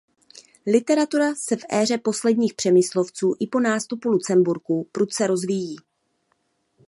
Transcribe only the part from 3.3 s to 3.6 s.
i po